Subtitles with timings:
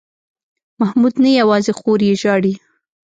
[0.79, 2.53] محمود نه یوازې خور یې ژاړي.